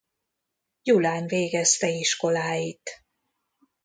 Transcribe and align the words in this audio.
Gyulán 0.81 1.27
végezte 1.27 1.87
iskoláit. 1.89 3.03